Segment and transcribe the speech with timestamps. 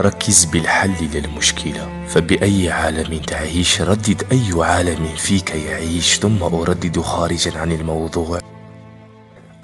[0.00, 6.18] ركز بالحل للمشكلة فبأي عالم تعيش؟ ردد أي عالم فيك يعيش.
[6.18, 8.38] ثم أردد خارجا عن الموضوع.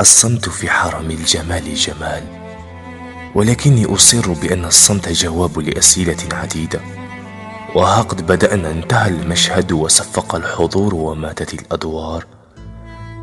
[0.01, 2.23] الصمت في حرم الجمال جمال
[3.35, 6.81] ولكني أصر بأن الصمت جواب لأسئلة عديدة.
[7.75, 12.27] وها قد بدأنا انتهى المشهد وصفق الحضور وماتت الأدوار.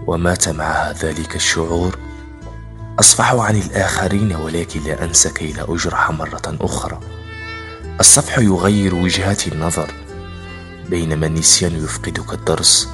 [0.07, 1.97] ومات معها ذلك الشعور.
[3.01, 6.99] أصفح عن الآخرين ولكن لا أنسى كي لا أجرح مرة أخرى.
[7.99, 9.91] الصفح يغير وجهات النظر
[10.89, 12.89] بينما النسيان يفقدك الدرس.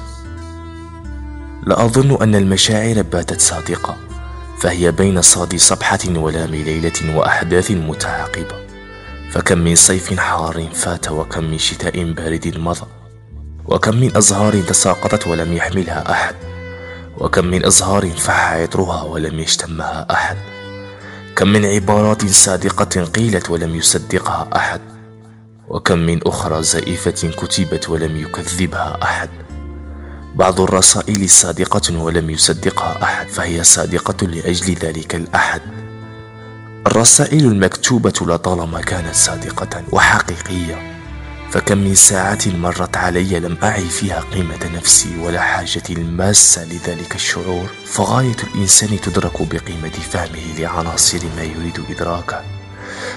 [1.62, 3.96] لا أظن أن المشاعر باتت صادقة
[4.60, 8.56] فهي بين صاد صبحة ولام ليلة وأحداث متعاقبة.
[9.30, 12.86] فكم من صيف حار فات وكم من شتاء بارد مضى
[13.66, 16.47] وكم من أزهار تساقطت ولم يحملها أحد.
[17.20, 20.36] وكم من أزهار فح عطرها ولم يشتمها أحد.
[21.36, 24.80] كم من عبارات صادقة قيلت ولم يصدقها أحد.
[25.68, 29.28] وكم من أخرى زائفة كتبت ولم يكذبها أحد.
[30.34, 35.60] بعض الرسائل صادقة ولم يصدقها أحد فهي صادقة لأجل ذلك الأحد.
[36.86, 40.97] الرسائل المكتوبة لطالما كانت صادقة وحقيقية.
[41.50, 47.68] فكم من ساعة مرت علي لم أعي فيها قيمة نفسي ولا حاجة الماسة لذلك الشعور.
[47.86, 52.42] فغاية الإنسان تدرك بقيمة فهمه لعناصر ما يريد إدراكه.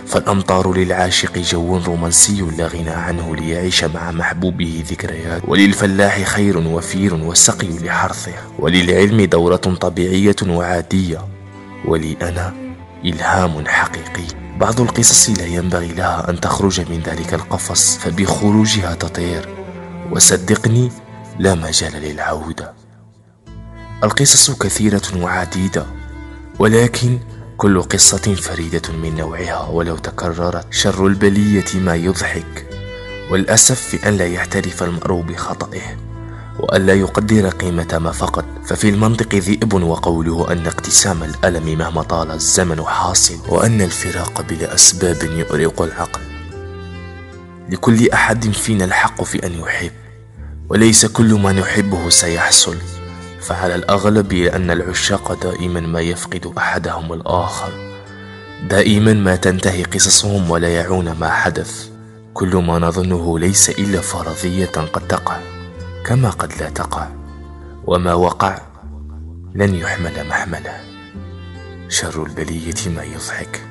[0.08, 5.42] فالأمطار للعاشق جو رومانسي لا غنى عنه ليعيش مع محبوبه ذكريات.
[5.48, 8.34] وللفلاح خير وفير وسقي لحرثه.
[8.60, 11.28] وللعلم دورة طبيعية وعادية.
[11.86, 12.71] ولي أنا
[13.06, 14.58] إلهام حقيقي.
[14.58, 19.50] بعض القصص لا ينبغي لها أن تخرج من ذلك القفص فبخروجها تطير.
[20.12, 20.92] وصدقني
[21.40, 22.74] لا مجال للعودة.
[24.04, 25.86] القصص كثيرة وعديدة
[26.60, 27.20] ولكن
[27.58, 32.68] كل قصة فريدة من نوعها ولو تكررت شر البلية ما يضحك.
[33.32, 36.11] والأسف في أن لا يعترف المرء بخطئه.
[36.62, 38.46] وألا يقدر قيمة ما فقد.
[38.66, 45.24] ففي المنطق ذئب وقوله أن اقتسام الألم مهما طال الزمن حاصل وأن الفراق بلا أسباب
[45.24, 46.22] يؤرق العقل.
[47.70, 49.92] لكل أحد فينا الحق في أن يحب
[50.70, 52.76] وليس كل ما نحبه سيحصل.
[53.42, 57.72] فعلى الأغلب أن العشاق دائما ما يفقد أحدهم الآخر.
[58.70, 61.88] دائما ما تنتهي قصصهم ولا يعون ما حدث.
[62.34, 65.38] كل ما نظنه ليس إلا فرضية قد تقع.
[66.06, 67.08] كما قد لا تقع.
[67.88, 68.62] وما وقع
[69.56, 70.80] لن يحمل محمله.
[71.88, 73.71] شر البلية ما يضحك.